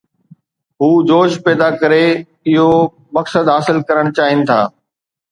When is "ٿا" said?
4.49-4.57